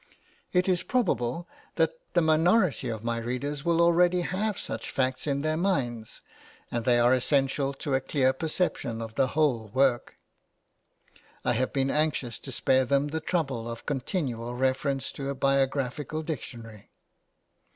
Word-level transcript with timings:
It 0.51 0.67
is 0.67 0.81
probable 0.81 1.47
that 1.75 1.91
the 2.15 2.23
minority 2.23 2.89
of 2.89 3.03
my 3.03 3.19
readers 3.19 3.63
will 3.63 3.79
already 3.83 4.21
have 4.21 4.57
such 4.57 4.89
facts 4.89 5.27
in 5.27 5.43
their 5.43 5.57
minds, 5.57 6.21
and 6.71 6.85
they 6.85 6.99
are 6.99 7.13
essential 7.13 7.71
to 7.75 7.93
a 7.93 8.01
clear 8.01 8.33
perception 8.33 8.99
of 8.99 9.13
the 9.13 9.27
whole 9.37 9.67
work: 9.67 10.15
I 11.45 11.53
have 11.53 11.71
been 11.71 11.91
anxious 11.91 12.39
to 12.39 12.51
spare 12.51 12.83
them 12.85 13.09
the 13.09 13.19
trouble 13.21 13.69
of 13.69 13.85
continual 13.85 14.55
reference 14.55 15.11
to 15.11 15.29
a 15.29 15.35
biographical 15.35 16.23
dictionary. 16.23 16.89